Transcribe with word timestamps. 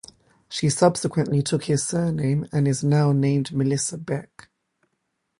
She 0.49 0.71
subsequently 0.71 1.43
took 1.43 1.65
his 1.65 1.85
surname, 1.85 2.47
and 2.51 2.67
is 2.67 2.83
now 2.83 3.11
named 3.11 3.51
Melissa 3.51 3.99
Beck. 3.99 4.49